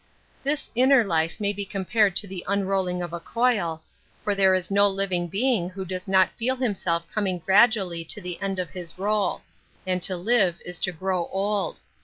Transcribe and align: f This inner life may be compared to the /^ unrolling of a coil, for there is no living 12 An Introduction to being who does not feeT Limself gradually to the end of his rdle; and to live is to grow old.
f 0.39 0.43
This 0.43 0.71
inner 0.73 1.03
life 1.03 1.39
may 1.39 1.53
be 1.53 1.63
compared 1.63 2.15
to 2.15 2.27
the 2.27 2.43
/^ 2.49 2.51
unrolling 2.51 3.03
of 3.03 3.13
a 3.13 3.19
coil, 3.19 3.83
for 4.23 4.33
there 4.33 4.55
is 4.55 4.71
no 4.71 4.87
living 4.89 5.29
12 5.29 5.29
An 5.29 5.29
Introduction 5.29 5.29
to 5.29 5.41
being 5.43 5.69
who 5.69 5.85
does 5.85 6.07
not 6.07 6.31
feeT 6.39 6.59
Limself 6.59 7.03
gradually 7.45 8.03
to 8.05 8.19
the 8.19 8.41
end 8.41 8.57
of 8.57 8.71
his 8.71 8.93
rdle; 8.93 9.41
and 9.85 10.01
to 10.01 10.17
live 10.17 10.59
is 10.65 10.79
to 10.79 10.91
grow 10.91 11.27
old. 11.31 11.81